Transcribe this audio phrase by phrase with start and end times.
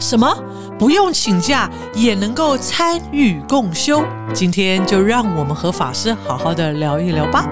[0.00, 0.28] 什么？
[0.76, 4.04] 不用请假也能够参与共修？
[4.34, 7.48] 今天就让我们和法师好好的聊一聊吧。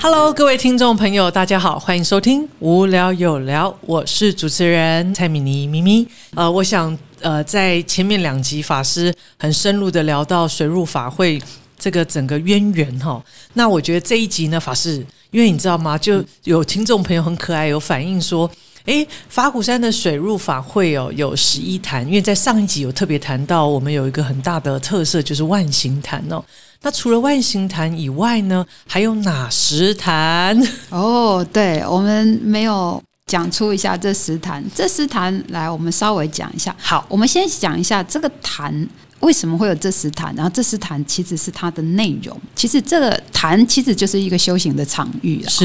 [0.00, 6.06] Hello，各位听众朋友，大家好，欢迎收听无聊有聊，我是主持人蔡米妮咪咪。
[6.34, 11.40] 呃，我想呃，在前面两集法师很深入的聊到水入法会
[11.76, 13.20] 这个整个渊源哈，
[13.54, 18.48] 那我觉得这一集呢，法师，因为你知道吗，就有听众朋友很可爱，有反映说。
[18.86, 22.04] 诶，法鼓山的水入法会哦，有十一坛。
[22.04, 26.44] 因为在上一集有特别谈到，我们有一个很大的特色，就是万形坛哦。
[26.80, 30.60] 那除了万形坛以外呢，还有哪十坛？
[30.90, 34.64] 哦，对，我们没有讲出一下这十坛。
[34.74, 36.74] 这十坛来，我们稍微讲一下。
[36.76, 38.88] 好，我们先讲一下这个坛。
[39.22, 40.34] 为什么会有这十坛？
[40.36, 42.38] 然后这十坛其实是它的内容。
[42.54, 45.64] 其实这个坛其实就是一个修行的场域是。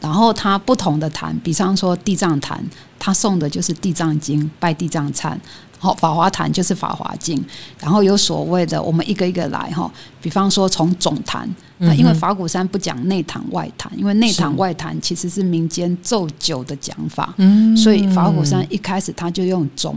[0.00, 2.64] 然后它不同的坛，比方说地藏坛，
[2.98, 5.38] 它送的就是地藏经，拜地藏忏。
[5.78, 7.42] 好，法华坛就是法华经。
[7.78, 9.90] 然后有所谓的，我们一个一个来哈。
[10.22, 17.34] 比方说从总坛，那因为法鼓山不讲内坛外坛，因为内坛外坛其实是民间奏酒的讲法。
[17.36, 17.76] 嗯。
[17.76, 19.94] 所以法鼓山一开始他就用总。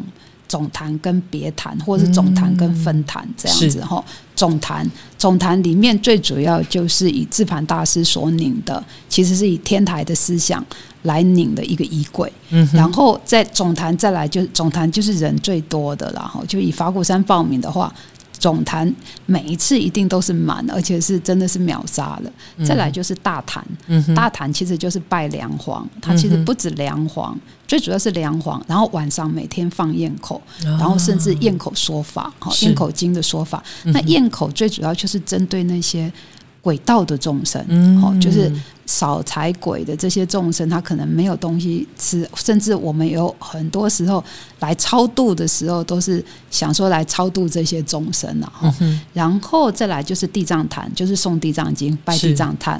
[0.48, 4.04] 总坛跟别坛，或者是总坛跟分坛这样子哈。
[4.36, 10.64] 总坛总坛里面最主要就是以智盘大师所拧的，其实是以天台的思想
[11.04, 12.32] 来拧的一个衣柜。
[12.50, 17.94] 嗯，然后在总坛再来就是总坛就是人最多的然后就以法鼓山报名的话。
[18.40, 18.94] 总坛
[19.26, 22.32] 每一次一定都是满，而且是真的是秒杀了。
[22.66, 23.66] 再来就是大坛，
[24.16, 28.64] 大坛其实就是拜梁皇，它其实不止梁皇，最主要是梁皇。
[28.68, 33.64] 然后晚上每天放焰口，然后甚至焰口说法，哈，焰口经的说法。
[33.84, 36.12] 那焰口最主要就是针对那些
[36.62, 38.52] 轨道的众生，好，就是。
[38.88, 44.24] 少财鬼的这些众生，他可能没有东西吃，甚至我们有很多时候
[44.62, 48.74] 来超度的时候，都是想说来超度这些众生了哈。
[49.14, 52.80] 然后再来就是地藏坛，就是送地藏经、拜地藏坛；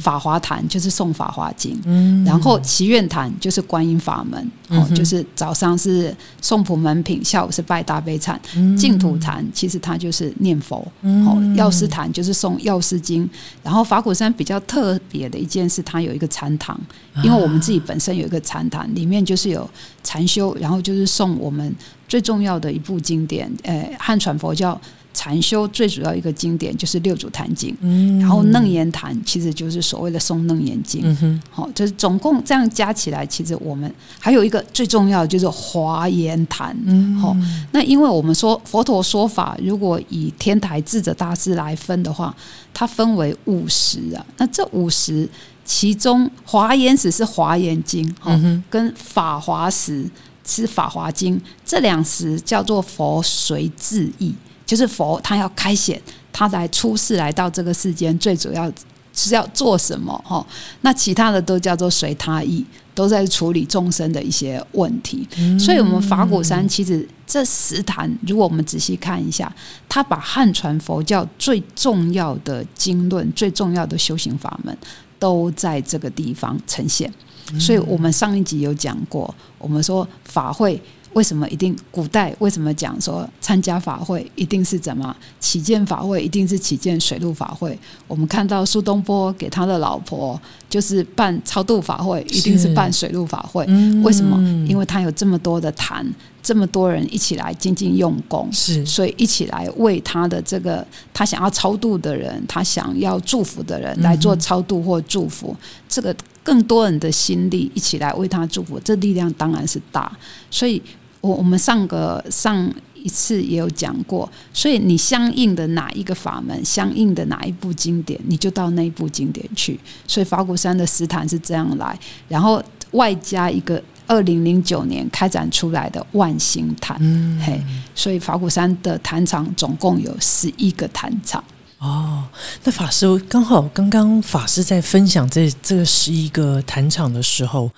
[0.00, 1.76] 法华坛就是送法华经。
[2.24, 8.36] 然后祈愿坛就是观音法门，哦，就是早上是送普门品，下午是拜大悲忏。
[8.76, 13.28] 净土坛其实它就是念佛，哦，药师坛就是送药师经。
[13.62, 15.36] 然后法鼓山比较特别的。
[15.36, 16.76] 一件事，它有一个禅堂，
[17.22, 19.68] 因为我们自己本身有一个禅堂，里面就是有
[20.02, 21.72] 禅修，然后就是送我们
[22.08, 24.80] 最重要的一部经典，呃，汉传佛教
[25.16, 33.90] 禅修最主要一个经典就是六祖坛经，嗯，然后楞严坛其实就是所谓的诵楞严经，嗯好，就是总共这样加起来，其实我们
[34.20, 37.34] 还有一个最重要的就是华严坛，嗯，好，
[37.72, 42.36] 那因为我们说佛陀说法，如果以天台智者大师来分的话。
[42.78, 45.26] 它分为五十啊，那这五十
[45.64, 48.38] 其中华严史是华严经，哈，
[48.68, 50.04] 跟法华史
[50.44, 54.34] 是法华经，这两时叫做佛随智意，
[54.66, 55.98] 就是佛他要开显，
[56.32, 58.70] 他来出世来到这个世间，最主要
[59.14, 60.12] 是要做什么？
[60.26, 60.46] 哈，
[60.82, 62.62] 那其他的都叫做随他意。
[62.96, 65.28] 都在处理众生的一些问题，
[65.60, 69.54] 所以，我们法鼓山其实这十坛，如果我们仔细看一下，
[69.86, 74.74] 他把汉传佛教最重要的经论、最重要的修行法门，
[75.18, 77.12] 都在这个地方呈现。
[77.60, 80.80] 所以我们上一集有讲过，我们说法会。
[81.16, 87.76] 为什么一定古代为什么讲说参加法会一定是怎么起见法会一定是起见水陆法会？
[88.06, 90.38] 我们看到苏东坡给他的老婆
[90.68, 93.64] 就是办超度法会，一定是办水陆法会。
[94.02, 94.36] 为什么？
[94.68, 96.06] 因为他有这么多的坛，
[96.42, 105.56] 这么多人一起来精进用功，是所以一起来为他的这个他想要超度的人，他想要祝福的人来做超度或祝福。
[105.88, 110.14] 这个更多人的心力一起来为他祝福，这力量当然是大。
[110.50, 110.82] 所以。
[111.26, 119.78] 我我们上个上一次也有讲过，所以你相应的哪一个法门，相应的哪一部经典，你就到那一部经典去。
[120.06, 121.98] 所以法鼓山的石坛是这样来，
[122.28, 122.62] 然后
[122.92, 127.60] 外加一个二零零九年开展出来的万星坛，嗯嘿，
[127.94, 131.42] 所以法鼓山的坛场总共有十一个坛场。
[131.78, 132.24] 哦，
[132.64, 137.70] 那法师刚好刚刚法师在分享这这个十一个坛场的时候，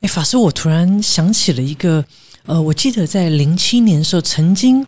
[0.00, 2.02] 哎，法师我突然想起了一个。
[2.46, 4.86] 呃，我记得在零七年的时候，曾经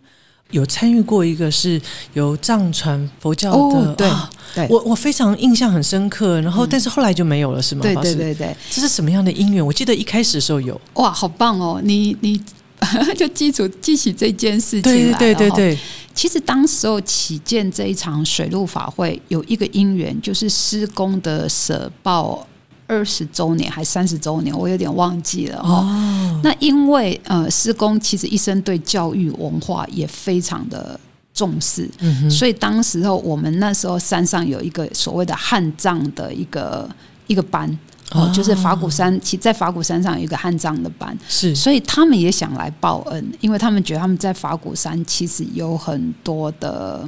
[0.51, 1.81] 有参与过一个是
[2.13, 4.09] 由藏传佛教的，对，
[4.55, 6.39] 对我我非常印象很深刻。
[6.41, 7.81] 然后，但是后来就没有了，是吗？
[7.81, 9.65] 对对对对，这是什么样的因缘？
[9.65, 11.81] 我记得一开始的时候有，哇，好棒哦！
[11.83, 12.39] 你你
[13.17, 15.77] 就记住记起这件事情对对对对。
[16.13, 22.45] 其实当时候起见这一场水陆法会，有一个因缘，就是施工的舍报。
[22.87, 25.85] 二十周年还三十周年，我有点忘记了哦。
[25.85, 30.99] 哦，那因为呃，施工其实一生对教育文化也非常的
[31.33, 36.89] 重视，嗯，所以当时候我们那时候山上有一个所谓的汉藏的一个
[37.27, 37.69] 一个班。
[38.11, 41.53] 哦哦，就是法鼓山，其在法鼓山上有一个汉藏的班，是。
[41.53, 47.05] 所以他们也想来报恩，因为他们觉得他们在法鼓山其实有很多的，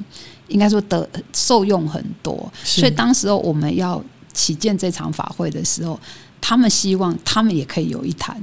[0.49, 4.03] 应该说得受用很多，所以当时候我们要
[4.33, 5.99] 起建这场法会的时候，
[6.41, 8.35] 他们希望他们也可以有一坛。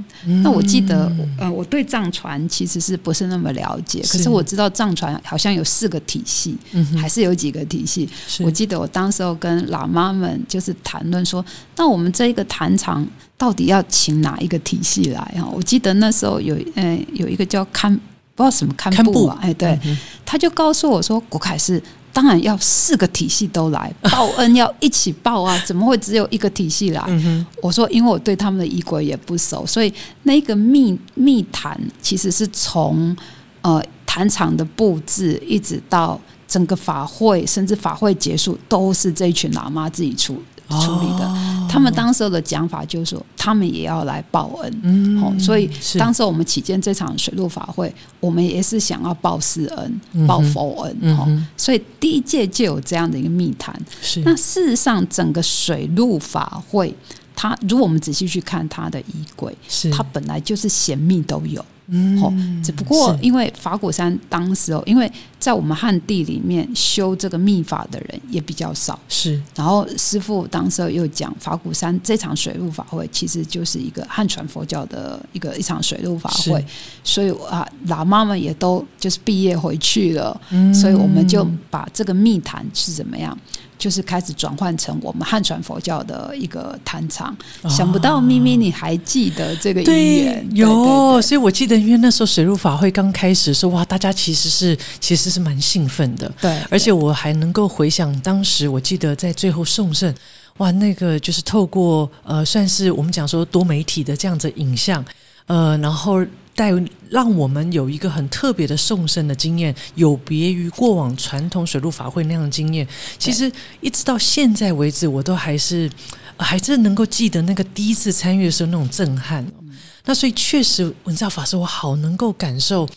[0.43, 8.07] 那我记得，呃，我对藏传其实是不是那么了解，可是是我知道藏传好像有四个体系，嗯还是有几个体系。
[8.39, 11.43] 我记得我当时候跟喇嘛们就是谈论说，
[11.75, 13.05] 那我们这一个坛场
[13.37, 15.21] 到底要请哪一个体系来？
[15.37, 15.49] 哈？
[15.51, 17.91] 我记得那时候有呃有一个叫堪
[18.35, 19.11] 不知道什么堪堪布。
[19.11, 21.81] 布啊，哎对，嗯他就告诉我说，国凯是
[22.17, 27.03] 当然要四个体系都来 报恩，要一起报啊，怎么会只有一个体系来？
[27.09, 29.93] 嗯，我说，因为我对他们的仪轨也不熟，所以
[30.23, 33.15] 那个密密谈其实是从
[33.61, 41.25] 呃坛场的布置一直到整个法会，甚至法会结束，都是这一群喇嘛自己处处理的。
[41.25, 44.79] 哦他们当时候的讲法就是说，他们也要来报恩。
[44.83, 45.69] 嗯哦，所以
[45.99, 51.17] 当时我们起见这场水陆法会，我们也是想要报私恩、嗯报佛恩。
[51.17, 51.27] 哦
[51.57, 53.79] 所以第一届就有这样的一个密谈。
[54.01, 56.95] 是那事实上，整个水陆法会，
[57.35, 61.63] 它如果我们仔细去看它的衣柜，是它本来就是显密都有。
[61.87, 69.41] 嗯哦，只不过因为法鼓山当时哦，因为在我们汉地里面修这个秘法的人也比较少，是。
[69.55, 76.63] 然后师傅当时候又讲法鼓山这场水陆法会其实就是一个汉传佛教的一个一场水陆法会，
[77.03, 80.73] 所以啊，喇嘛们也都就是毕业回去了，嗯。
[80.73, 83.37] 所以我们就把这个密谈是怎么样，
[83.77, 87.35] 就是开始转换成我们汉传佛教的一个坛场。
[87.69, 100.13] 想不到咪咪你还记得这个对有，对对所以我记得，因为那时候水陆法会刚开始的时候，哇，大家其实是其实是蛮兴奋的，对，而且我还能够回想当时，我记得在最后送圣，
[100.57, 105.03] 哇，那个就是透过呃，算是我们讲说多媒体的这样子影像，
[105.47, 106.71] 呃，然后带
[107.09, 112.87] 让我们有一个很特别的送圣的经验，有别于过往传统水陆法会那样的经验。
[113.17, 115.89] 其实一直到现在为止，我都还是、
[116.37, 119.63] 呃还真能够记得那个第一次参与的时候那种震撼哦。
[120.05, 122.87] 那所以确实，文照法师，我好能够感受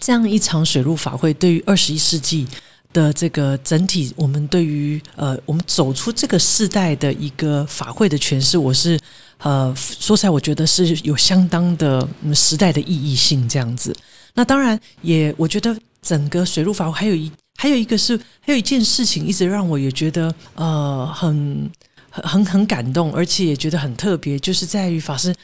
[0.00, 2.46] 这样一场水陆法会对于二十一世纪
[2.92, 8.98] 的这个整体，我们对于呃，我们走出这个世代的一个法会的诠释，我是
[9.38, 13.94] 呃，说起来，我觉得是有相当的、嗯、时代的意义性这样子。
[14.34, 21.70] 那当然也，我觉得整个水陆法会还有一还有一个是还有一件事情，一直让我也觉得呃很
[22.10, 25.34] 很很很感动，而且也觉得很特别，就是在于法师。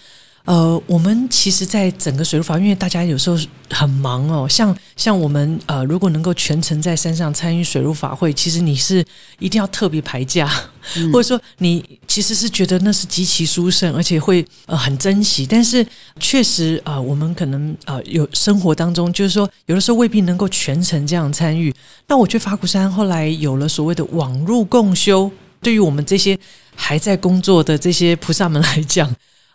[0.45, 3.39] 呃，我们其实，在整个水陆法，因为大家有时候
[3.71, 9.03] 很忙哦，像像我们呃，如果能够全程在山上参与水陆法会，其实你是
[9.39, 10.53] 一定要特别排假，
[10.97, 15.47] 嗯 或者说你其实是觉得那是极其殊胜，而且会呃很珍惜。
[15.47, 15.85] 但是
[16.21, 21.75] 确实啊、呃，我们可能呃有生活当中，就是说有的时候未必能够全程这样参与。
[22.07, 25.31] 那我觉得法鼓山后来有了所谓的网络共修，
[25.63, 26.39] 对于我们这些
[26.77, 29.11] 还在工作的这些菩萨们来讲。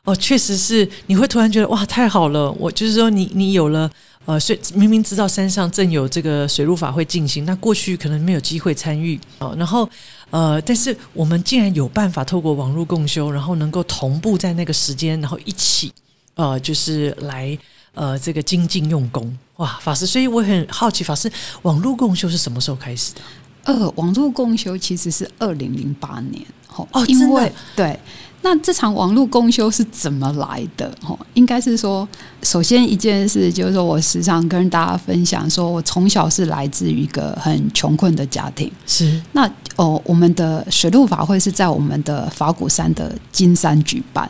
[0.10, 2.52] 哦，确实是，你会突然觉得哇，太好了！
[2.54, 3.88] 我就是说你，你有了
[4.26, 9.54] 呃，所以明明知道山上正有这个水陆法会进行，那过去可能没有机会参与哦。
[9.56, 9.88] 然后
[10.32, 15.94] 呃，但是我们竟然有办法透过网络共修，然后能够同步在那个时间，然后一起
[16.34, 17.56] 呃，就是来
[17.94, 20.08] 呃这个精进用功哇，法师。
[20.08, 23.22] 所以我很好奇，法师网络共修是什么时候开始的？
[23.66, 26.44] 呃，网络共修其实是二零零八年
[26.76, 28.00] 哦哦因为对。
[28.42, 30.90] 那这场网络公休是怎么来的？
[31.06, 32.08] 哦，应该是说，
[32.42, 38.72] 首先一件事就是说我时常跟大家分享，说我从小是来自于一个很穷困的家庭。
[38.88, 44.30] 是那哦，我们的水陆法会是在我们的法鼓山的金山举办。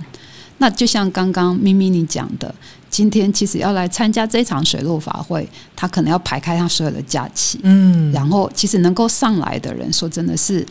[0.58, 2.54] 那就像刚刚咪咪你讲的，
[2.89, 7.60] 今天其实要来参加这场水陆法会，他可能要排开他所有的假期。
[7.63, 10.66] 嗯，然后其实能够上来的人，说真的是，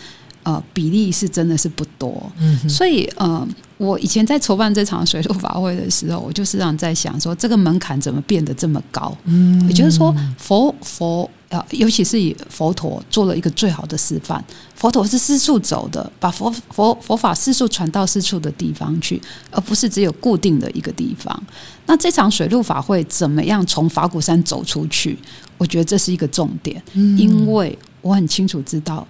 [0.48, 2.32] 呃，比例是真的是不多。
[2.38, 9.14] 嗯所以，呃，我以前在筹办这场水陆法会的时候，我就时常在想说，这个门槛怎么变得这么高？
[9.26, 14.42] 嗯也就是说，佛佛呃，尤其是以佛陀做了一个最好的示范。
[14.74, 21.42] 佛陀是四处走的，把佛佛佛法四处传到四处的地方去，而不是只有固定的一个地方。
[21.84, 25.18] 那这场水陆法会怎么样从法鼓山走出去？
[25.58, 29.06] 我觉得这是一个重点，嗯因为我很清楚知道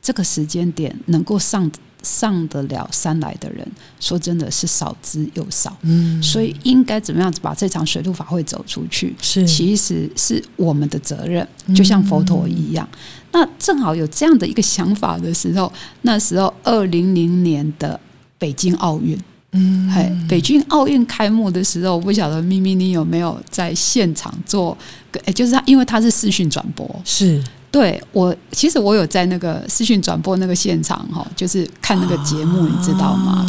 [0.00, 1.70] 这个时间点能够上
[2.02, 3.66] 上得了山来的人，
[3.98, 5.76] 说真的是少之又少。
[5.82, 9.14] 嗯，所以应该怎么样子把这场水陆法会走出去？
[9.20, 12.88] 是，其实是我们的责任，就像佛陀一样。
[13.32, 15.70] 那正好有这样的一个想法的时候，
[16.02, 17.98] 那时候二零零年的
[18.38, 19.18] 北京奥运，
[19.52, 24.76] 嗯，嘿，北京奥运开幕的时候，我不晓得咪咪你有没有在现场做？
[25.24, 27.42] 哎，就是他，因为他是视讯转播，是。
[27.70, 33.46] 对我，其实我有在那个视讯转播那个现场哈，就是看那个节目，你知道吗？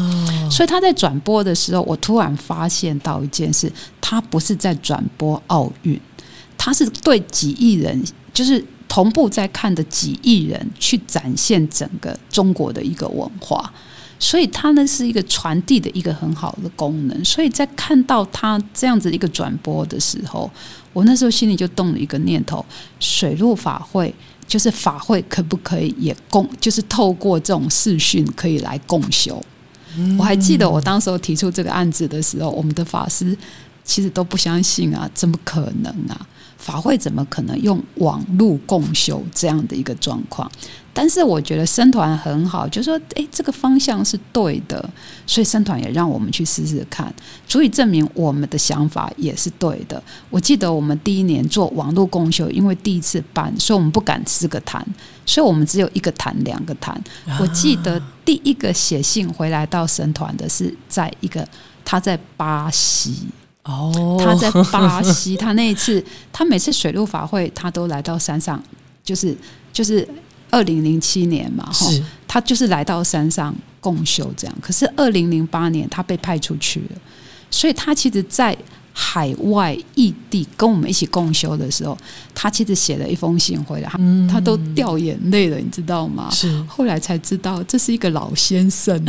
[0.52, 3.72] 所以他在转播的时候，我突然发现到一件事，
[4.02, 6.00] 他不是在转播奥运，
[6.58, 13.72] 他是对几亿人，就是同步在看的几亿人去展现整个中国的一个文化。
[14.22, 20.52] 所以它呢是一个传递的一个很好的功能，所以在看到它这样子一个转播的时候，
[20.94, 22.66] 我那时候心里就动了一个念头：
[23.00, 24.14] 水陆法会
[24.48, 29.42] 就是法会，可不可以也共，就是透过这种视讯可以来共修？
[30.18, 33.38] 我还记得我当时候提出这个案子的时候，我们的法师
[33.84, 36.28] 其实都不相信啊，怎么可能啊？
[36.60, 40.52] 法会怎么可能用网络共修这样的一个状况？
[40.94, 44.90] 但是我觉得生团很好，就说诶，这个方向是对的，
[45.26, 47.14] 所以生团也让我们去试试看，
[47.48, 50.04] 足以证明我们的想法也是对的。
[50.30, 54.86] 我记得我们第一年做网络共修，因为第一次办，所以我们不敢四个谈，
[55.26, 57.02] 所以我们只有一个谈，两个谈。
[57.40, 61.48] 我记得第一个写信回来到生团的是在一个
[61.86, 63.28] 他在巴西。
[63.70, 68.62] 哦，他在巴西，他那一次，他每次水陆法会，他都来到山上，
[69.04, 69.38] 就是
[69.72, 70.08] 就是
[70.50, 71.86] 二零零七年嘛，哈，
[72.28, 74.56] 他就是来到山上共修这样。
[74.60, 76.98] 可是二零零八年他被派出去了，
[77.52, 78.58] 所以他其实，在
[78.92, 81.96] 海外异地跟我们一起共修的时候，
[82.34, 83.92] 他其实写了一封信回来，
[84.28, 86.28] 他都掉眼泪了，你知道吗？
[86.32, 89.00] 是后来才知道，这是一个老先生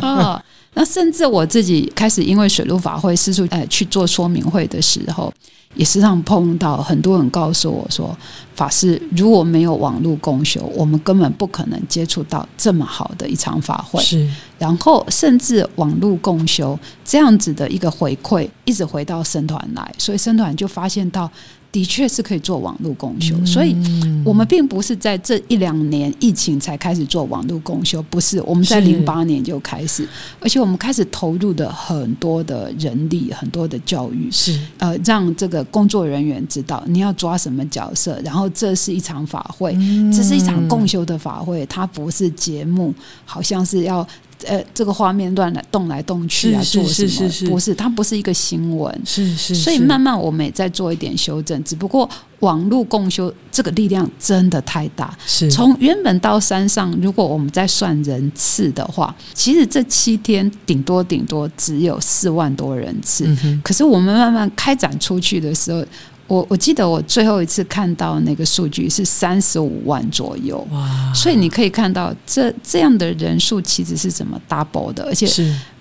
[0.00, 0.42] 啊。
[0.78, 5.32] 那甚至我自己开始因为水陆法会四处呃去做说明会的时候，
[5.74, 8.14] 也时常碰到很多人告诉我说，
[8.54, 14.02] 法师如果没有网络共修，我们根本不可能接触到这么好的一场法会。
[14.02, 14.28] 是，
[14.58, 21.30] 然后甚至网络共修这样子的一个回馈，一直回到生团来，所以生团就发现到。
[21.76, 23.76] 的确是可以做网络共修，所以
[24.24, 30.08] 我们并不是在这一两年疫情才开始做网络共修，不是我们在零八年就开始，
[30.40, 34.58] 而且我们开始投入的很多的人力、很多的教育，是。
[34.78, 39.74] 呃让这个工作人员知道你要抓什么角色，然后这是一场法会，
[40.10, 42.94] 这是一场共修的法会，它不是节目，
[43.26, 44.08] 好像是要。
[44.44, 47.04] 呃，这个画面乱来动来动去啊，做什
[47.44, 47.50] 么？
[47.50, 49.02] 不是，它不是一个新闻。
[49.04, 49.54] 是是。
[49.54, 52.08] 所以慢慢我们也在做一点修正，只不过
[52.40, 55.16] 网络共修这个力量真的太大。
[55.26, 55.50] 是。
[55.50, 63.24] 从原本到山上，如果我们在算人次的话，其实这七天顶多顶多只有四万多人次。
[63.26, 65.84] 嗯可是我们慢慢开展出去的时候。
[66.26, 71.12] 我我记得我最后一次看到那个数据是三十五万左右，哇！
[71.14, 75.26] 所以你可以看到这这样的人数其实是怎么 double 的，而且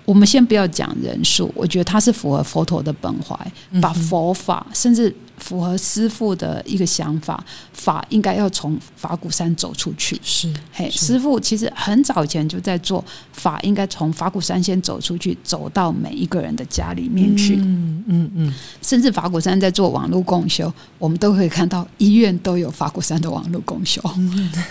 [0.05, 3.35] 我们先不要讲人数，我觉得它是符合佛陀的本怀，
[3.81, 5.13] 把佛法甚至。
[5.37, 10.17] 符合师傅的一个想法，法应该要从法鼓山走出去。
[10.23, 17.57] 是，嘿，师傅其实很早以前就在做法，应该从法鼓山先走出去，走到每一个人的家里面去。
[17.57, 24.01] 嗯嗯嗯，甚至法鼓山在做网络共修，我们都可以看到医院都有法鼓山的网络共修，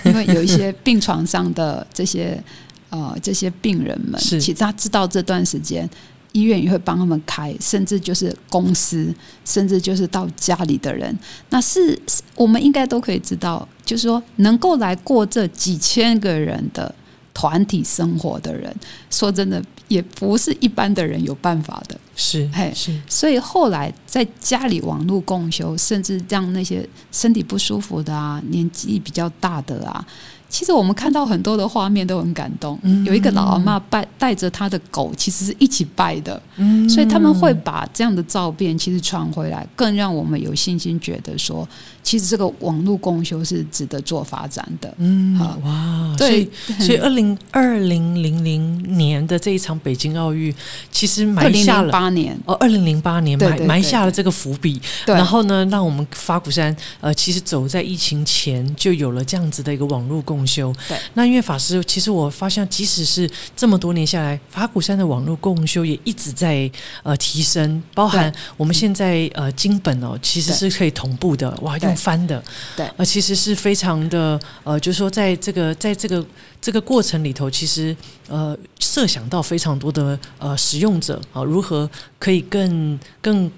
[0.04, 2.42] 因为有一些病床上的这些
[2.90, 5.88] 呃这些病人们，其实他知道这段时间。
[6.36, 9.14] 医院也会帮他们开，甚至就是公司，
[9.44, 11.16] 甚至就是到家里的人，
[11.50, 11.96] 那是
[12.34, 16.92] 我们应该都可以知道，就是说能够来过这几千个人的
[17.32, 18.74] 团体生活的人，
[19.10, 21.98] 说真的，也不是一般的人有办法的。
[22.16, 22.96] 是，嘿，是。
[23.08, 30.06] 所以后来在家里网络共修，甚至让那些身体不舒服的啊，年纪比较大的啊。
[30.54, 32.78] 其实我们看到很多的画面都很感动。
[32.82, 36.40] 嗯有一个老阿妈拜带着她的狗，其实是一起拜的。
[36.54, 41.68] 嗯所以他们会把这样的照片其实传回来，更让我们有信心觉得说，
[42.04, 44.94] 其实这个网络共修是值得做发展的。
[44.98, 50.54] 嗯，哇，对，所以 二零二零零零年的这一场北京奥运，
[50.92, 54.80] 其实埋下了八年哦，二零零八年埋埋下了这个伏笔。
[55.04, 60.43] 然后呢，让我们法鼓山呃，其实走在疫情前就有了这样子的一个网络共。
[60.44, 60.74] 共修。
[60.86, 66.70] 对，那因为法师，其实我发现，即使是这么多年下来，法鼓山的网络共修也一直在
[67.02, 72.42] 呃提升，包含我们现在呃经本哦，其实是可以同步的，哇，用翻的，
[72.76, 76.24] 对，呃，其实是非常的呃，就是说在这个在这个
[76.60, 77.96] 这个过程里头，其实
[78.28, 83.50] 呃设想到非常多的呃使用者啊，如何可以更更。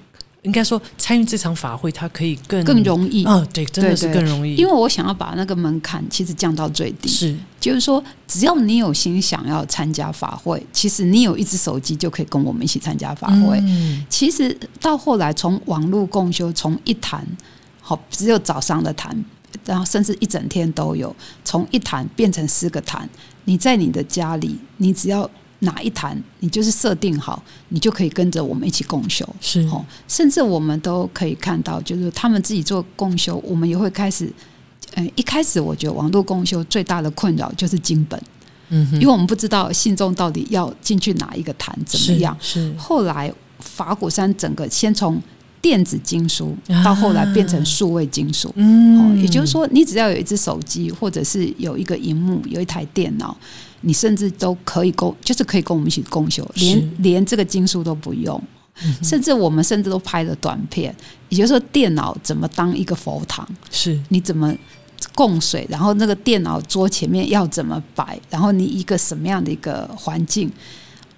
[0.46, 4.54] 应该说，参与这场法会，它可以更更容易啊，对，真的是更容易。
[4.54, 13.60] 因为我想要把那个门槛其实降到最低，是，就是说，只要你有心想要参加法会，其实你有一只手机就可以跟我们一起参加法会。
[14.08, 17.26] 其实到后来，从网络共修，从一坛
[17.80, 19.24] 好只有早上的坛，
[19.64, 23.08] 然后甚至一整天都有，从一坛变成四个坛，
[23.46, 25.28] 你在你的家里，你只要。
[25.60, 29.26] 哪一坛，你就是设定好，你就可以跟着我们一起共修。
[29.40, 34.32] 是哦，甚至我们都可以看到，就是他们自己做共修，我们也会开始。
[34.94, 38.18] 嗯，一开始我觉得网络共修最大的困扰就是经本，
[38.68, 42.34] 嗯，因为我们不知道信众到底要进去哪一个坛怎么样。
[42.40, 45.20] 是后来法鼓山整个先从
[45.66, 53.36] 电子经书到后来变成数位经书，嗯，也就是说，你只要有一只手机，或者是有一个荧幕，有一台电脑。
[53.80, 58.40] 你甚至都可以共，就是可以跟我们一起共修，连连这个经书都不用，
[59.02, 60.94] 甚至我们甚至都拍了短片。
[61.30, 63.44] 也就是说，电脑怎么当一个佛堂？
[63.72, 64.54] 是你怎么
[65.16, 65.66] 供水？
[65.68, 68.16] 然后那个电脑桌前面要怎么摆？
[68.30, 70.48] 然后你一个什么样的一个环境？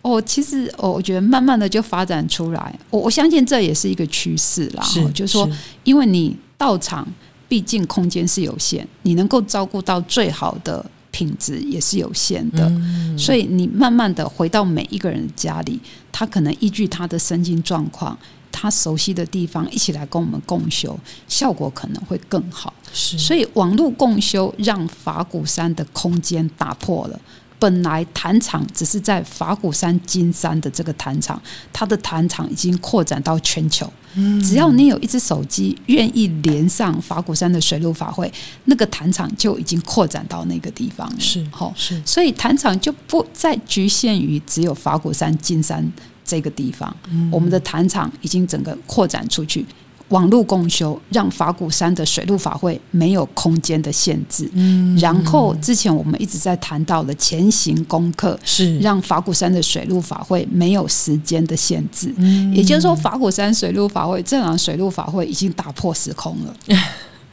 [0.09, 2.79] 哦，其实哦，我觉得慢慢的就发展出来。
[2.91, 4.83] 我我相信这也是一个趋势啦。
[4.83, 5.49] 是，就是说，
[5.85, 7.07] 因为你到场，
[7.49, 10.85] 毕竟空间是有限，你能够照顾到最好的。
[11.11, 12.71] 品质也是有限的，
[13.19, 15.81] 所以你慢慢的回到每一个人家里，
[16.13, 18.17] 他可能依据他的身心状况，
[18.53, 20.97] 他熟悉的地方，一起来跟我们共修，
[21.27, 22.73] 效果可能会更好。
[22.93, 27.21] 是，所以网络共修让法鼓山的空间打破了。
[27.59, 31.41] 本来坛场只是在法鼓山金山的这个坛场，
[31.73, 33.93] 它的坛场已经扩展到全球。
[34.15, 38.33] 嗯，只要你有一只手机，愿意连上法鼓山的水陆法会，
[38.65, 41.13] 那个坛场就已经扩展到那个地方。
[41.21, 45.87] 是，好，是，所以坛场就不再局限于只有法鼓山金山
[46.25, 46.95] 这个地方。
[47.11, 49.65] 嗯，我们的坛场已经整个扩展出去。
[50.09, 58.79] 网络共修让法鼓山的水陆法会没有空间的限制，嗯，然后之前我们一直在谈到的前行功课是。
[58.79, 66.57] 让法鼓山的水陆法会没有时间的限制，嗯，也就是说法鼓山水陆法会这场水陆法会已经打破时空了。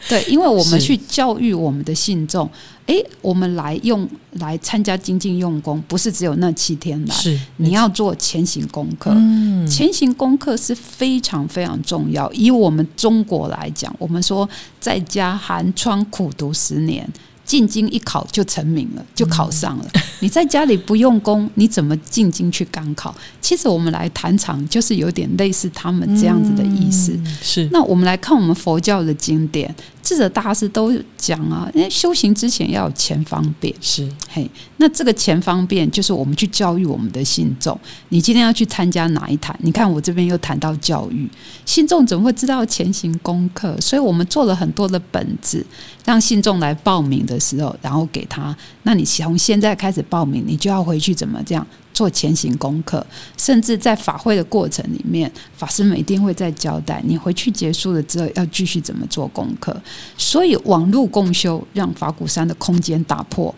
[0.07, 2.49] 对，因为我们去教育我们的信众，
[2.85, 9.11] 哎，我们来用来参加精进用功，不是只有那七天来，是你要做前行功课。
[9.15, 12.31] 嗯，前行功课是非常非常重要。
[12.33, 14.47] 以我们中国来讲，我们说
[14.79, 17.07] 在家寒窗苦读十年。
[17.45, 19.85] 进京一考就成名了，就考上了。
[20.19, 23.15] 你在家里不用功，你怎么进京去赶考？
[23.39, 27.17] 其实我们来谈场，就是有点类似他们这样子的意思。
[27.41, 27.69] 是。
[27.71, 33.73] 那我们来看我们佛教的经典，智者大师都讲啊，因为修行之前要有前方便。
[33.79, 34.09] 是。
[34.27, 37.79] 嘿，那这个前方便就是我们去教育我们的信众。
[38.09, 39.57] 你今天要去参加哪一坛？
[39.61, 41.29] 你看我这边又谈到教育，
[41.63, 43.79] 信众怎么会知道前行功课？
[43.79, 45.65] 所以我们做了很多的本子，
[46.03, 47.39] 让信众来报名的。
[47.45, 53.05] 时候，然后给他，那你从现在开始报名，你就要回去怎么这样做前行功课，
[53.37, 59.79] 甚至在法会的过程里面，法师们一定会在交代，你回去结束了之后要继续怎么做功课。
[60.17, 63.53] 所以网络共修让法鼓山的空间打破。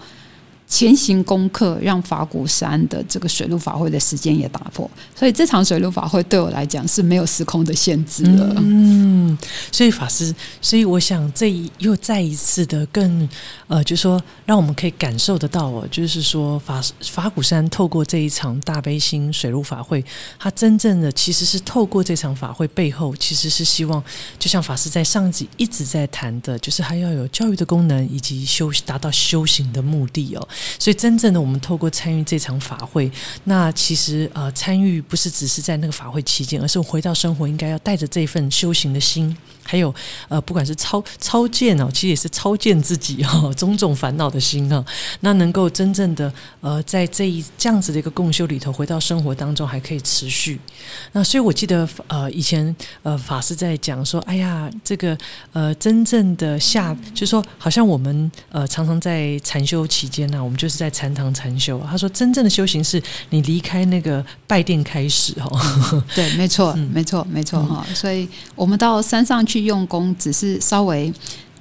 [0.67, 8.53] 前行功课让法鼓山的这个水陆法会的时间也打破，所以这场水陆法会对我来讲是没有时空的限制了。
[8.57, 9.37] 嗯，
[9.71, 13.27] 所以法师，所以我想这一又再一次的更
[13.67, 20.03] 呃，就是说让我们可以感受得到哦，就是说法法鼓山透过这一场大悲心水陆法会，
[20.37, 24.03] 它真正的其实是透过这场法会背后，其实是希望，
[24.37, 30.45] 就像法师在上集一直在谈的，就是还要有教育的功能以及修达到修行的目的哦。
[30.79, 33.11] 所以，真正的我们透过参与这场法会，
[33.45, 39.93] 那其实呃，参与不是只是在那个法会期间，而是回到生活应该要带着这份修行的心，还有
[40.27, 44.83] 呃，不管是超超见哦，其实也是超见自己哈，种种烦恼的心啊，
[45.21, 50.59] 那能够真正的呃，在这一这样子的一个共修里头，回到生活当中还可以持续。
[51.11, 55.17] 那所以我记得呃，以前呃，法师在讲说，哎呀，这个
[55.53, 60.43] 呃，真正的下，就是说，好像我们呃，常常在 禅修期间呢。
[60.47, 61.79] 我们就是在禅堂禅修。
[61.87, 66.03] 他说，真正的修行是你离开那个拜殿开始哈。
[66.15, 67.85] 对，没错，没错，没错哈。
[67.93, 71.13] 所以我们到山上去用功，只是稍微。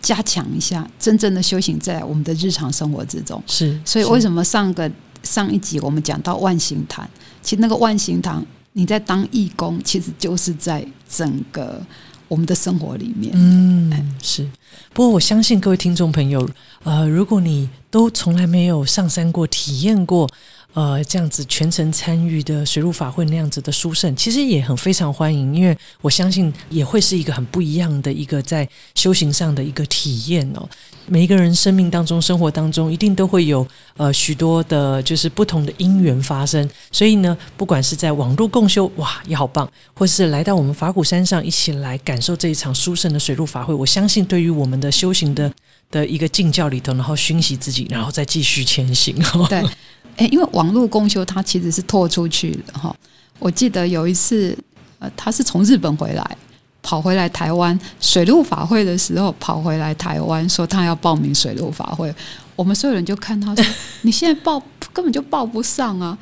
[0.02, 3.42] 加强一下真正的修行在我们的日常生活之中。
[3.48, 4.88] 是，所以为什么上个
[5.24, 7.08] 上一集我们讲到万行堂，
[7.42, 8.44] 其实那个万行堂，
[8.74, 11.82] 你在当义工，其实就是在整个
[12.28, 13.32] 我们的生活里面。
[13.34, 14.48] 嗯，是。
[14.92, 16.48] 不过我相信各位听众朋友，
[16.86, 20.28] 呃，如果你都从来没有上山过、体验过。
[20.74, 30.68] 呃，这样子全程参与的水陆法会那样子的殊胜，其实也很非常欢迎，因为我相信也会是一个很不一样的一个在修行上的一个体验哦。
[31.06, 36.68] 每一个人生命当中、生活当中，一定都会有呃许多的，就是不同的因缘发生。
[36.92, 45.50] 所以呢，不管是在网络共修，哇，也好棒；或是来到我们法鼓山上一起来感受这一场殊胜的水陆法会，我相信对于我们的修行的
[45.90, 49.16] 的一个境教里头，然后熏习自己，然后再继续前行。
[49.48, 49.62] 对。
[50.16, 52.94] 哎，因为网络公修它其实是拓出去的哈。
[53.38, 54.56] 我记得有一次，
[54.98, 56.36] 呃，他是从日本回来，
[56.80, 62.14] 跑回来台湾水陆法会的时候，跑回来台湾说他要报名水陆法会。
[62.54, 63.62] 我们所有人就看他说
[64.00, 64.58] ：“你现在报
[64.94, 66.16] 根本就报不上啊。”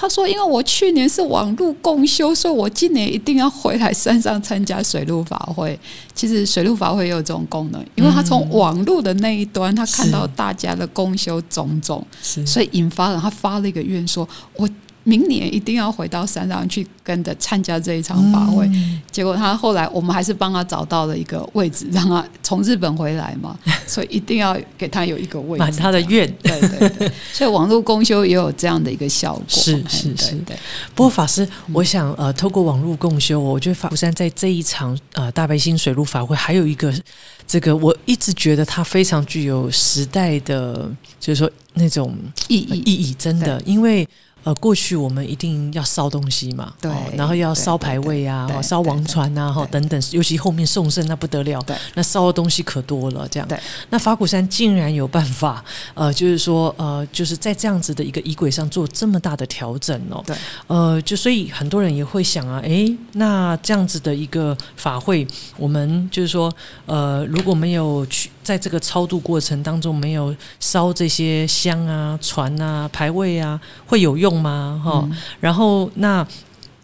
[0.00, 5.76] 他说：“因为我去年是网路共修，所以我今年一定要回来山上参加水陆法会。
[6.14, 14.68] 其实水陆法会也有这种功能，因为他从网路的那一端，他看到大家的共修种种，所以引发了他发了一个愿，说我。”
[15.04, 18.68] 明年一定要回到山上去跟着参加这一场法会。
[19.10, 26.30] 结果他后来，我们还是帮他找到了一个位置，让他从日本回来嘛， 所以一定要给他有一个位置，满他的愿。
[26.42, 29.44] 对对对， 所以网络公修也有这样的一个效果。
[29.48, 30.36] 是是是。
[30.94, 36.92] 不过法师，我想呃，透过网络共修，我觉得法鼓山在这一场呃大白星水陆法会，还有一个
[37.46, 42.14] 这个，我一直觉得它非常具有时代的，就是说那种
[42.48, 44.06] 意义意义，真的，因为。
[44.44, 53.48] 呃，过去我们一定要烧东西嘛，对，然后要烧牌位啊，烧王船啊，哈等等，尤其后面送圣那不得了，对，那烧的东西可多了，这样。
[53.48, 53.58] 对，
[53.90, 55.62] 那法鼓山竟然有办法，
[55.92, 60.36] 呃，就是说，呃，就是在这样子的一个仪轨上做这么大的调整哦，对，
[60.68, 66.50] 呃，就所以很多人也会想啊，哎，那这样子的一个法会，我们就是说，
[66.86, 74.28] 呃，如果没有去在这个超度过程当中没有烧这些香啊、船啊、排位啊，会有用？
[74.28, 74.78] 用吗？
[74.84, 75.08] 哈，
[75.40, 76.26] 然后那，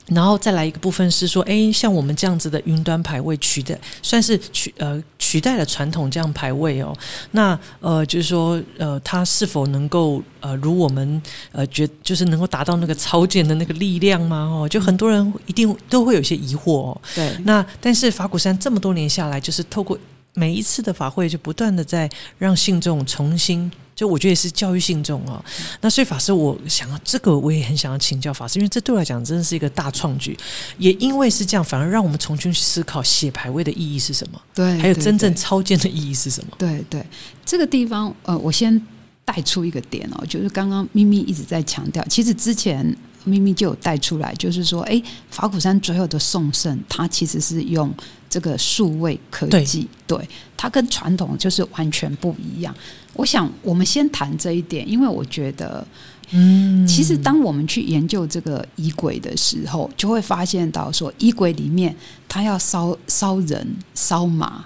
[0.06, 6.96] 然后再来一个部分是说，哎，像我们这样子的云端排位取代，算是取呃取代了传统这样排位哦。
[7.32, 11.20] 那呃，就是说呃，它是否能够呃，如我们
[11.52, 14.50] 呃觉，就是能够达到那个超荐的那个力量吗？
[14.50, 17.00] 哦，就很多人一定都会有些疑惑哦。
[17.14, 19.98] 对，那但是法鼓山这么多年下来，就是透过
[20.32, 23.70] 每一次的法会，就不断的在让信众重新。
[23.94, 25.42] 就我觉得是教育性重哦，
[25.80, 30.36] 那所以法师，我想要这个我也很想要请教法师，因为这对我来讲真的是一个大创举，
[30.78, 36.56] 也因为是这样，反而让我们重新去思考写牌位的意义是什么，对，还有真正超荐的意义是什么？
[36.58, 37.06] 对对，
[37.44, 38.84] 这个地方呃，我先
[39.24, 42.84] 带出一个点哦，就是刚刚咪咪一直在强调，其实之前
[43.24, 47.94] 咪咪就有带出来，就是说，哎，法鼓山所有的颂圣，它其实是用。
[48.34, 52.74] 这个数位科技，对它跟传统就是完全不一样。
[53.12, 55.86] 我想我们先谈这一点，因为我觉得，
[56.32, 61.94] 嗯，其实当我们去研究这个仪轨的时候，就会发现到说，仪轨里面
[62.28, 64.64] 它要烧烧人、烧马，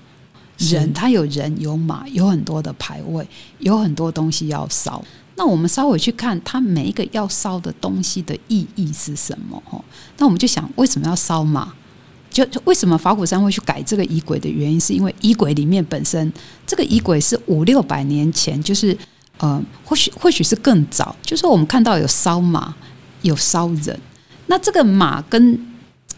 [0.56, 3.28] 人它有人有马，有很多的牌位，
[3.58, 5.04] 有很多东西要烧。
[5.36, 9.62] 那我们稍微去看它每一个要烧的东西的意义是什么？
[9.68, 9.84] 哦，
[10.16, 11.74] 那我们就想，为什么要烧马？
[12.30, 16.32] 就为什么法鼓山会去改这个仪轨的原因，是因为仪轨里面本身
[16.66, 18.96] 这个仪轨是五六百年前，就是
[19.38, 22.74] 呃，或许或许是更早，就是我们看到有烧马，
[23.22, 23.98] 有烧人。
[24.46, 25.58] 那这个马跟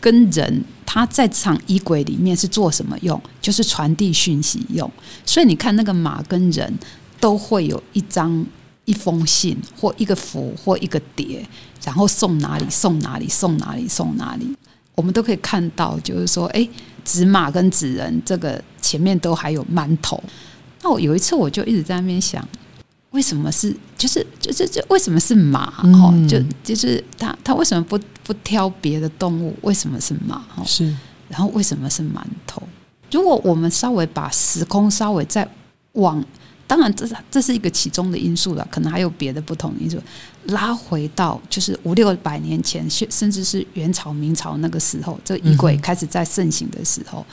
[0.00, 3.20] 跟人，它在场仪轨里面是做什么用？
[3.40, 4.90] 就是传递讯息用。
[5.26, 6.72] 所以你看那个马跟人
[7.18, 8.44] 都会有一张
[8.84, 11.46] 一封信，或一个符，或一个碟，
[11.84, 14.56] 然后送哪里送哪里送哪里送哪里。
[15.00, 16.68] 我们都可以看到，就是说，哎，
[17.06, 20.22] 纸马跟纸人这个前面都还有馒头。
[20.82, 22.46] 那我有一次我就一直在那边想，
[23.12, 25.72] 为什么是就是就是这为什么是马？
[25.84, 29.56] 哦，就就是他他为什么不不挑别的动物？
[29.62, 30.44] 为什么是马？
[30.56, 30.94] 哦，是。
[31.30, 32.62] 然后为什么是馒头？
[33.10, 35.48] 如果我们稍微把时空稍微再
[35.92, 36.22] 往。
[36.66, 40.00] 当然，这是这是一个其中的因素了，可能还有别的不同因素。
[40.46, 47.24] 拉回到就是五六百年前，甚至是元朝、明朝那个时候，这个衣柜开始在盛行的时候，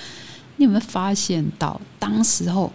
[0.57, 2.71] 你有没有发现到，当时候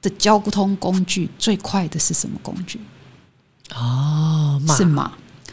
[0.00, 2.80] 的交通工具最快的是什么工具？
[3.74, 5.12] 哦，是马。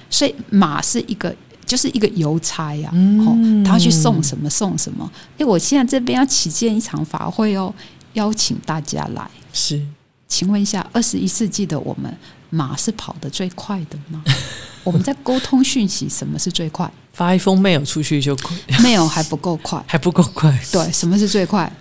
[0.10, 2.90] 所以马是一个，就是一个邮差呀。
[2.94, 5.10] 哦，他去送什么送什么。
[5.38, 7.74] 哎，我现在这边要起建一场法会哦。
[8.14, 9.30] 邀请大家来。
[9.54, 9.80] 是，
[10.28, 12.12] 请问一下，二十一世纪的我们，
[12.50, 14.24] 马是跑得最快的吗？
[14.84, 16.90] 我们在沟通讯息，什么是最快？
[17.14, 20.58] 发一封 mail 出去就快，没有还不够快， 还不够快。
[20.72, 21.72] 对，什么是最快？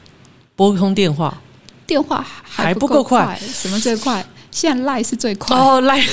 [0.57, 1.40] 拨通电话，
[1.87, 4.24] 电话还不不够快快，什么最快？
[4.50, 5.57] 现在赖是最快。
[5.57, 6.04] 哦，来，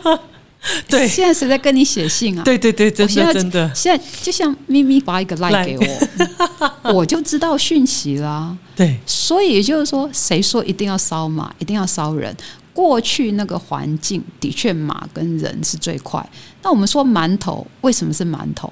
[0.88, 2.42] 对现在谁在跟你写信啊？
[2.42, 12.34] 对对对，真我现在的真的，现在就像咪咪发一个赖赖给我，我就知道讯息啦、对所以也就是说，谁说一定要烧马，一定要烧人？
[12.76, 16.22] 过去那个环境的确马跟人是最快。
[16.62, 18.70] 那我们说馒头为什么是馒头？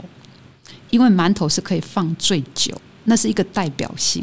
[0.91, 4.23] 因为馒头是可以放最久，那是一个代表性。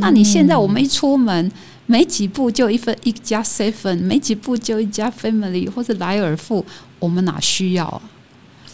[0.00, 1.52] 那你现在我们一出门，
[1.86, 6.66] 没几步就一分一家 seven，没几步就一家 family 或者莱尔富，
[6.98, 8.02] 我们哪需要啊？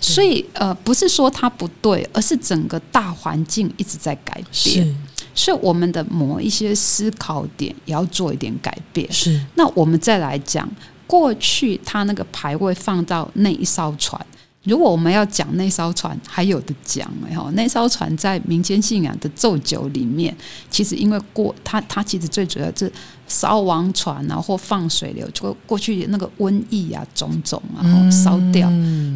[0.01, 4.97] 所以呃，不是说它不对，而是整个大环境一直在改变。
[5.39, 9.11] 是所以我们的某一些思考点也要做一点改变。
[9.13, 10.69] 是那我们再来讲，
[11.07, 14.21] 过去他那个牌位放到那一艘船，
[14.69, 20.37] 如果我们要讲那艘船，还有的讲哎哈，那艘船在民间信仰的咒酒里面，
[20.71, 22.93] 其实因为过它它其实最主要是
[23.27, 28.69] 烧王船啊，或放水流，就过去那个瘟疫啊种种啊，然后烧掉。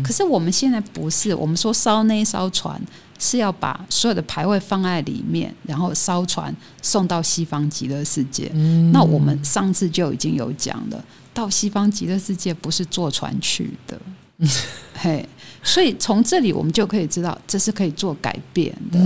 [0.02, 2.80] 可是我们现在不是，我们说烧那一艘船
[3.18, 8.48] 是要把所有的牌位放在里面，然后烧船送到西方极乐世界。
[8.92, 14.00] 那我们上次就已经有讲了，到西方极乐世界不是坐船去的，
[14.94, 15.26] 嘿，
[15.62, 18.98] 所以从这里我们就可以知道，这是可以做改变的。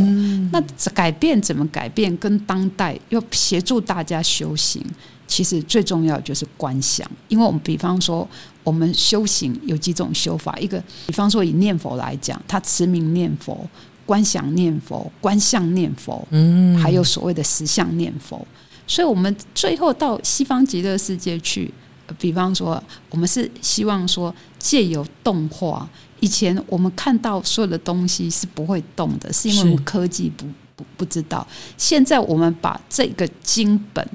[0.50, 0.60] 那
[0.94, 2.16] 改变怎么改变？
[2.16, 4.84] 跟当代要协助大家修行，
[5.26, 8.28] 其实最重要就是观想，因为我们比方说。
[8.66, 13.64] 我们修行有几种修法，一个比方说以念佛来讲，他持名念佛、
[14.04, 18.44] 观想念佛、观相念佛，嗯，还有所谓的实相念佛。
[18.84, 21.72] 所以，我们最后到西方极乐世界去，
[22.08, 25.88] 呃比方说，我们是希望说借由动画，
[26.20, 31.46] 以前我们看到所有的东西是不会动的，是因为我们科技不不不知道。
[31.76, 34.08] 现在我们把这个经本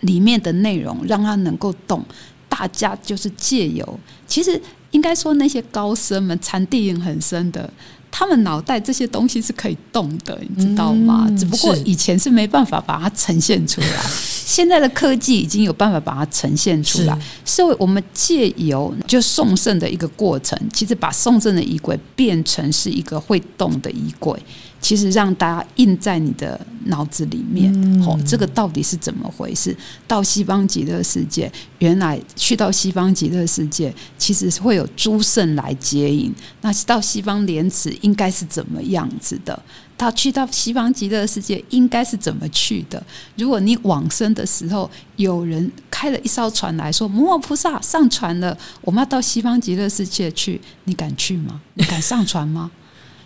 [0.00, 2.04] 里面的内容让它能够动，
[2.48, 7.72] 大家就是借由，其实应该说那些高僧们禅地隐很深的。
[8.12, 11.24] 他们脑袋这些东西是可以动的，你知道吗？
[11.28, 14.04] 嗯只不过以前是没办法把它呈现出来，
[14.46, 17.18] 现在的科技已经有办法把它呈现出来。
[17.44, 24.38] 是为我们借由就送圣的一个过程，其实把送圣的衣柜变成是一个会动的衣柜，
[24.82, 27.72] 其实让大家印在你的脑子里面。
[28.02, 29.74] 哦，这个到底是怎么回事？
[30.06, 36.30] 到西方极乐世界，原来去到西方极乐世界，其实是会有诸圣来接引。
[36.60, 39.62] 那到西方莲池应该是怎么样子的？
[39.96, 43.00] 他去到西方极乐世界应该是怎么去的？
[43.36, 51.60] 如果你往生的时候，有人开了一艘船来说：“摩诃菩萨上船了，我们要到西方极乐世界去，你敢去吗？
[51.74, 52.68] 你敢上船吗？”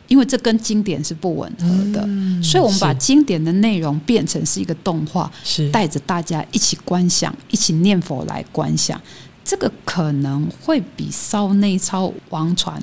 [0.09, 2.09] 因为这跟经典是不吻合的，
[2.42, 9.01] 所以我们把经典的内容变成是一个动画，是带着大家一起观想，一起念佛来观想。
[9.45, 12.83] 这个可能会比烧那艘王传，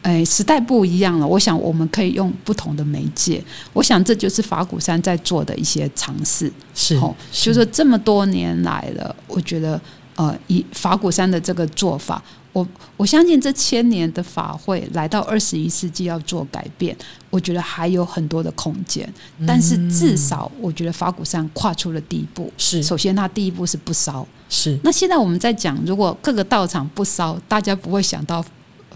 [0.00, 1.26] 哎，时代不一样了。
[1.26, 6.50] 我想我们可以用不同的媒介，我想这就是法鼓山在做的一些尝试。
[6.74, 9.78] 是哦，就说这么多年来了，我觉得
[10.16, 12.22] 呃，以法鼓山的这个做法，
[12.58, 16.96] 我我相信这千年的法会来到二十一世纪要做改变，
[17.30, 19.08] 我觉得还有很多的空间。
[19.46, 22.52] 但是至少我觉得法鼓山跨出了第一步。
[22.58, 24.26] 是首先，它第一步是不烧。
[24.48, 28.44] 是那现在我们在讲，如果各个道场不烧，大家不会想到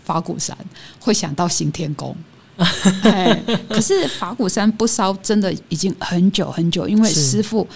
[0.05, 0.57] 法鼓山，
[0.99, 2.17] 会想到行天宫。
[3.05, 7.67] 哎，可是法鼓山不烧，真的已经很久很久，因为师傅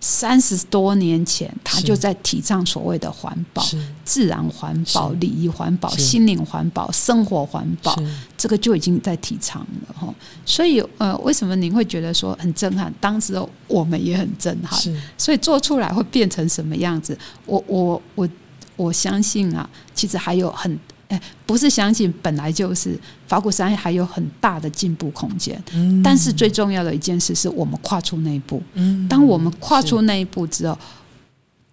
[0.00, 3.66] 三十多年前他就在提倡所谓的环保、
[4.04, 7.96] 自然环保、礼仪环保、心灵环保、生活环保，
[8.36, 10.14] 这个就已经在提倡了哈。
[10.44, 12.92] 所以呃，为什么您会觉得说很震撼？
[13.00, 13.34] 当时
[13.66, 14.78] 我们也很震撼，
[15.18, 17.18] 所以做出来会变成什么样子？
[17.46, 18.28] 我我我
[18.76, 25.62] 我相信啊，其实还有很哎，不是相信，本来就是法鼓山还有很大的进步空间。
[25.72, 28.62] 嗯但是最重要的一件事是我们跨出那一步。
[28.74, 30.76] 嗯当我们跨出那一步之后，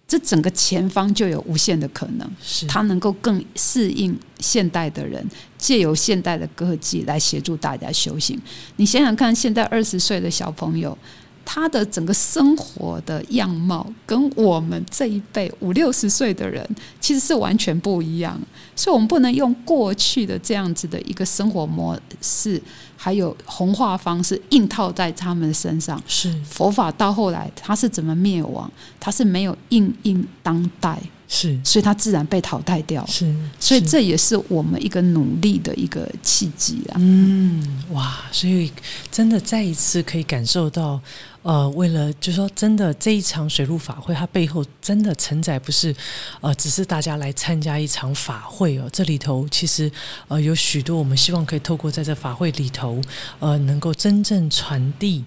[0.06, 2.30] 这整个前方就有无限的可能。
[2.40, 5.26] 是它能够更适应现代的人，
[5.58, 8.40] 借由现代的科技来协助大家修行。
[8.76, 10.96] 你想想看，现在二十岁的小朋友，
[11.44, 16.68] 他的整个生活的样貌跟我们这一辈五六十岁的人
[17.00, 18.40] 其实是完全不一样，
[18.74, 22.60] 所以我们不能用过去的这样子的一个生活模式，
[22.96, 26.00] 还有红化方式硬套在他们身上。
[26.06, 28.70] 是佛法到后来它是怎么灭亡？
[28.98, 33.04] 它是没有应应当代，是所以它自然被淘汰掉。
[33.06, 36.96] 是，是所以这也是我们一个努力的一个契机啊。
[36.98, 38.72] 嗯，哇，所以
[39.10, 41.00] 真的再一次可以感受到，
[41.44, 45.94] 呃，为了就说，真的这一场水陆法会，它背后真的承载不是，
[46.40, 49.92] 呃，只是大家来参加一场法会哦，这里头其实
[50.28, 52.98] 呃有许多我们希望可以透过在这法会里头，
[53.40, 55.22] 呃，能够真正传递，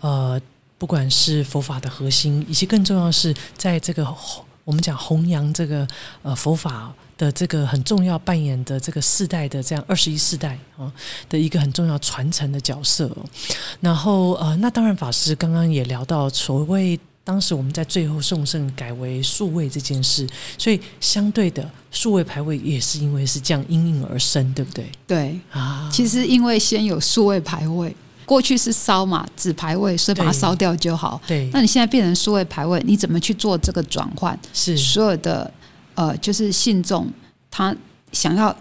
[0.00, 0.40] 呃，
[0.76, 4.04] 不管是佛法的核心，以及更重要的是，在这个
[4.64, 5.86] 我们讲弘扬这个
[6.22, 6.92] 呃佛法。
[7.20, 10.90] 的这个很重要扮演的这个世代的这样二十一世代啊
[11.28, 13.24] 的一个很重要传承的角色、哦，
[13.78, 24.90] 然后呃，那当然法师刚刚也聊到所谓当时我们在最后送圣改为数位这件事，所以相对的数位排位也是因为是这样因应而生，对不对？
[25.06, 31.20] 对，啊，其实因为先有数位排位，过去是烧嘛纸牌位，所以把它烧掉就好。
[31.26, 34.36] 对，那你现在变成数位排位，你怎么去做这个转换？
[34.54, 35.52] 是所有的
[36.00, 37.06] 呃，就是信众
[37.50, 37.76] 他
[38.10, 38.56] 想要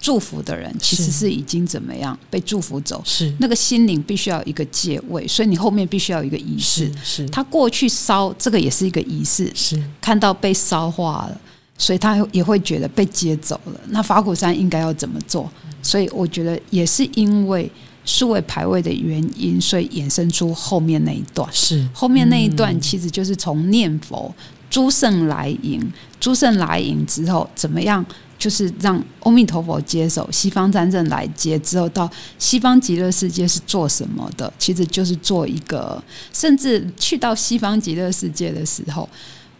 [0.00, 3.00] 祝福的人，其实是是已经怎么样被祝福走？
[3.04, 7.22] 是那个心灵必须要有一个借位，所以你后面必须要有一个仪式是。
[7.22, 11.40] 是他过去烧这个也是一个仪式，是看到被烧化了，
[11.78, 13.80] 所以他也会觉得被接走了。
[13.90, 15.48] 那法鼓山应该要怎么做？
[15.80, 17.70] 所以我觉得也是因为
[18.04, 21.48] 数位排位的原因，所以衍生出后面那一段。
[21.52, 24.34] 是后面那一嗯段其实就是从念佛，
[24.72, 28.02] 诸圣来迎，诸圣来迎之后怎么样？
[28.38, 34.50] 就是让阿弥陀佛接手，西方三圣来接之后，到西方极乐世界是做什么的？
[34.58, 39.06] 其实就是做一个，甚至去到西方极乐世界的时候，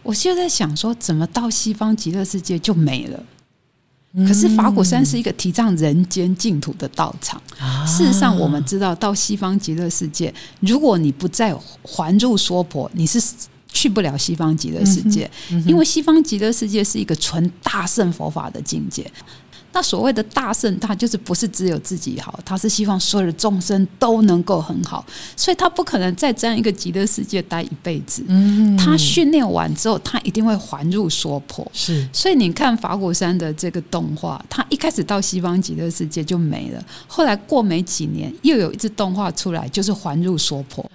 [0.01, 3.23] 我就在想说，怎么到西方极乐世界就没了？
[4.27, 7.41] 可是法鼓山是一个提倡人间净土的道场。
[7.59, 13.21] 啊事实上，我们知道到西方极乐世界，如果你不再还入娑婆，你是
[13.73, 15.29] 去不了西方极乐世界，
[15.65, 19.05] 因为西方极乐世界是一个纯大圣佛法的境界。
[19.75, 25.03] 那所谓的大圣，他就是不是只有自己好，他是希望所有的众生都能够很好，
[25.35, 28.23] 所以他不可能在这样一个极乐世界待一辈子。
[28.27, 28.77] 嗯。
[28.77, 31.67] 他训练完之后，他一定会还入娑婆。
[31.73, 32.07] 是。
[32.13, 40.87] 所以你看法鼓山的这个动画，他一开始到西方极乐世界就没了，后来过没几年又有一只动画出来，就是还入娑婆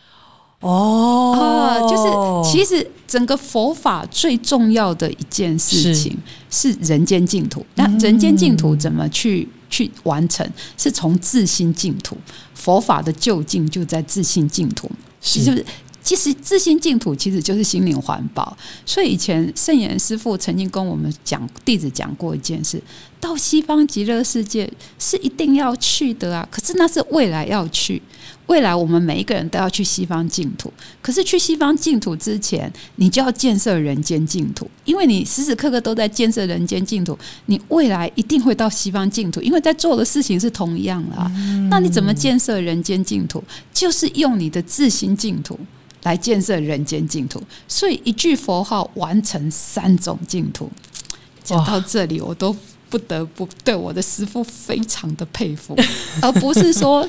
[0.60, 1.34] 哦。
[1.38, 6.16] 啊，就是其实整个佛法最重要的一件事情
[6.50, 6.72] 是。
[6.82, 7.64] 人间净土。
[7.74, 10.48] 那人间净土怎么去去完成？
[10.76, 12.16] 是从自心净土，
[12.54, 14.90] 佛法的究竟就在自心净土，
[15.20, 15.44] 是。
[15.44, 15.64] 就是。
[16.00, 22.82] 其实自心净土其实就是心灵环保，所以以前圣严师父曾经跟我们讲，弟子讲过一件事：
[23.20, 28.00] 到西方极乐世界是一定要去的啊，可是那是未来要去，
[28.48, 30.70] 未来我们每一个人都要去西方净土。
[31.00, 41.30] 可是去西方净土之前，你就要建设人间净土，因为你时时刻刻都在建设人间净土，你未来一定会到西方净土，因为在做的事情是同样的啊。
[41.70, 43.42] 那你怎么建设人间净土？
[43.72, 45.58] 就是用你的自心净土。
[46.04, 50.70] 来建设人间净土，所以一句佛号完成三种净土。
[51.42, 52.56] 讲到这里，我都
[52.88, 55.76] 不得不对我的师父非常的佩服，
[56.22, 57.06] 而不是说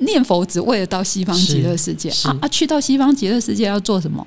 [0.00, 2.48] 念佛只为了到西方极乐世界啊啊！
[2.48, 4.26] 去到西方极乐世界要做什么？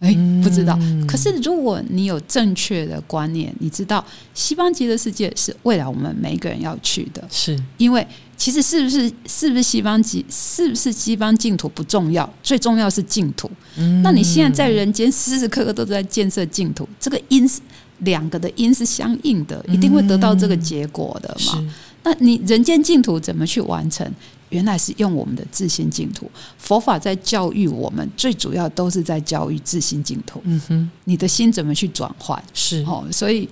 [0.00, 0.78] 哎，不知道。
[1.06, 13.50] 可是如果你有正确的观念，你知道西方极乐世界是未来我们每一个人要去的，是因为其实是不是是不是西方极是不是西方净土不重要，最重要是净土。
[13.76, 17.60] 嗯那你现在在人间时时刻刻都在建设净土，这个因是
[17.98, 21.52] 两个的因是相应的，一定会得到这个结果的嘛。
[21.60, 21.68] 是
[22.02, 24.10] 那你人间净土怎么去完成？
[24.50, 26.30] 原来是用我们的自心净土。
[26.58, 30.40] 佛法在教育我们，最主要都是在教育自心净土。
[30.44, 32.40] 嗯哼你的心怎么去转换？
[32.52, 33.48] 是哦，所以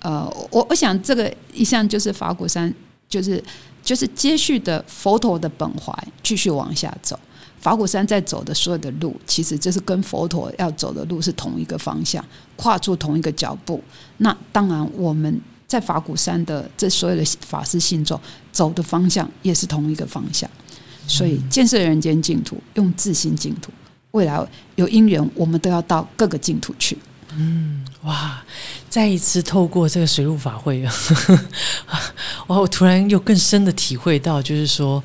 [0.00, 2.72] 呃，我我想这个一项就是法鼓山，
[3.08, 3.42] 就是
[3.82, 7.18] 就是接续的佛陀的本怀，继续往下走。
[7.58, 13.82] 法鼓山在走的所有的路，其实就是跟佛陀要走的路是同一个方向，跨出同一个脚步。
[14.18, 18.20] 那当然，我们在法鼓山的这所有的法师信众
[18.52, 20.48] 走的方向也是同一个方向。
[21.08, 23.70] 所以，建设人间净土，用自心净土，
[24.10, 26.98] 未来有因缘，我们都要到各个净土去。
[27.38, 28.42] 嗯哇！
[28.88, 30.92] 再一次透过这个水陆法会啊，
[32.48, 32.58] 哇！
[32.58, 35.02] 我突然又更深的体会到，就是说，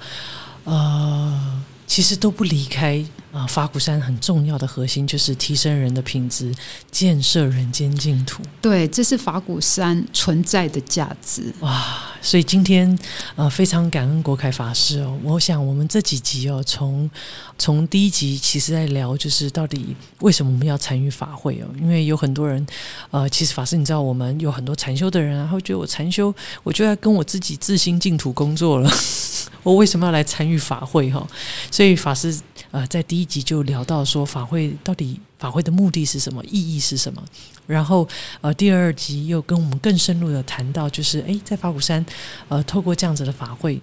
[0.64, 6.54] 呃，其实都不离开啊，法鼓山很重要的核心就是提升人的品质，
[6.92, 8.44] 建设人间净土。
[8.62, 11.54] 对，这是法鼓山存在的价值。
[11.62, 12.98] 哇，所以今天
[13.36, 15.18] 呃，非常感恩国凯法师哦。
[15.24, 17.10] 我想我们这几集哦，从
[17.58, 21.68] 从第一集其实在聊，就是到底为什么我们要参与法会哦？
[21.80, 22.66] 因为有很多人
[23.12, 28.92] 呃，其实法师你知道，我们有很多禅修的人啊，会觉得我禅修，我就要跟我自己自心净土工作了。
[29.64, 31.26] 我为什么要来参与法会哈？
[31.70, 32.36] 所以法师
[32.72, 37.24] 呃，在第一集就聊到说，法会到底法会的目的是什么，意义是什么？
[37.68, 38.08] 然后
[38.42, 42.06] 呃，第二集又跟我们更深入的谈到，就是诶，在法鼓山
[42.48, 43.82] 呃，透过这样子的法会，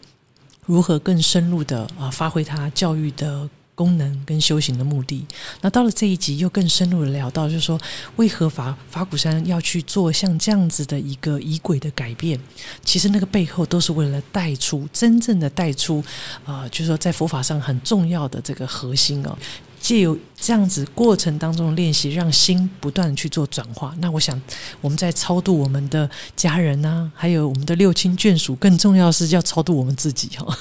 [0.66, 3.48] 如何更深入的啊，发挥它教育的。
[3.78, 5.24] 功能跟修行的目的，
[5.60, 7.80] 那到了这一集又更深入的聊到，就是说
[8.16, 12.36] 为何法法鼓山要去做像这样子的一个仪轨的改变？
[12.82, 16.02] 其实那个背后都是为了带出真正的带出
[16.44, 19.38] 啊，就是说在佛法上很重要的这个核心哦。
[19.80, 23.94] 借由这样子过程当中的练习，让心不断去做转化。
[24.00, 24.40] 那我想，
[24.80, 30.58] 我们在超度我们的家人呐，还有我们的六亲眷属，更重要是要超度我们自己哈。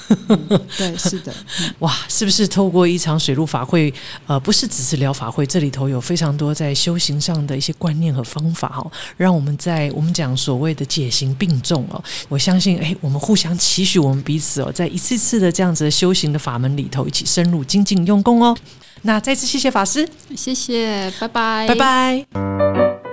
[0.76, 1.32] 对，是的。
[1.78, 3.92] 哇，是不是透过一场水陆法会？
[4.26, 12.02] 呃，不是只是聊法会，这里头有非常多在修行上的一些观念和方法哦，让我们在我们讲所谓的解行并重哦。
[12.28, 18.56] 我相信，哎，我们互相期许，我们彼此哦，在一次次的这样子的修行的法门里头，一起深入精进用功哦。
[19.02, 20.08] 那再次谢谢法师。
[20.36, 21.66] 谢谢拜拜。
[21.68, 23.07] 拜拜。